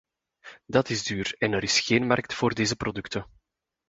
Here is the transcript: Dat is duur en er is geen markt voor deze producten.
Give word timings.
Dat 0.65 0.89
is 0.89 1.03
duur 1.03 1.35
en 1.37 1.51
er 1.53 1.63
is 1.63 1.79
geen 1.79 2.07
markt 2.07 2.33
voor 2.33 2.53
deze 2.53 2.75
producten. 2.75 3.25